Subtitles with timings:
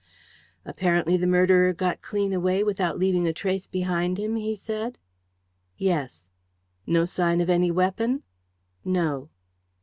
[0.65, 4.97] "Apparently the murderer has got clean away without leaving a trace behind him?" he said.
[5.77, 6.25] "Yes."
[6.87, 8.23] "No sign of any weapon?"
[8.83, 9.29] "No."